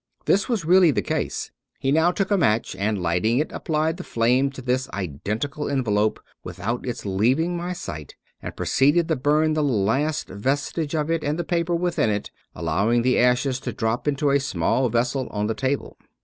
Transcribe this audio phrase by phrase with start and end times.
[0.25, 1.51] This was really the case.
[1.77, 6.19] He now took a match, and lighting it applied the flame to this identical envelope
[6.43, 11.37] without its leaving my sight; and proceeded to bum the last vestige of it and
[11.37, 15.53] the paper within it, allowing the ashes to drop into a small vessel on the
[15.53, 15.99] table.